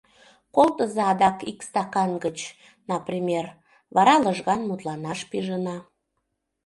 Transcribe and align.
Колтыза 0.55 1.03
адак 1.11 1.37
ик 1.51 1.59
стакан 1.67 2.11
гыч, 2.23 2.37
например, 2.91 3.45
вара 3.95 4.15
лыжган 4.23 4.61
мутланаш 4.69 5.19
пижына. 5.29 5.77